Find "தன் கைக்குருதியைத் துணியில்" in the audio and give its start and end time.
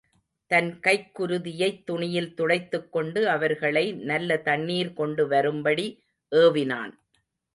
0.51-2.33